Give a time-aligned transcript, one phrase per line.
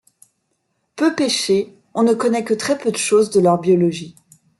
[0.95, 4.15] Peu pêchés, on ne connaît que très peu de choses de leur biologie.